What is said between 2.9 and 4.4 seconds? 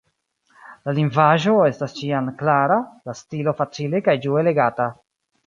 la stilo facile kaj